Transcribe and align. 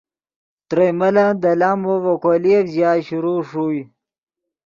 ترئے 0.67 0.87
ملن 0.99 1.29
دے 1.41 1.51
لامو 1.59 1.93
ڤے 2.03 2.13
کولییف 2.23 2.65
ژیا 2.73 2.91
شروع 3.07 3.39
ݰوئے۔ 3.49 3.81